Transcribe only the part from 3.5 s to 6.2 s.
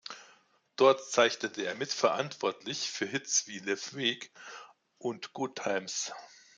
„Le Freak“ und „Good Times“.